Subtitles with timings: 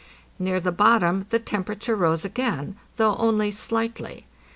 [0.39, 4.25] Near the bottom the temperature rose again, though only slightly.